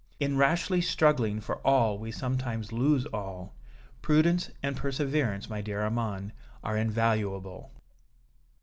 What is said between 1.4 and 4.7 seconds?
for all we sometimes lose all. Prudence